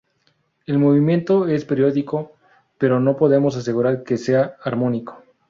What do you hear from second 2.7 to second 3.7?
pero no podemos